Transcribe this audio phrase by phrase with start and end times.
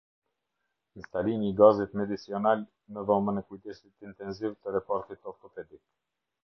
[1.01, 2.65] Instalimi i gazit medicional
[2.97, 5.89] në dhomen e kujdesit intenziv të repartit Ortopedik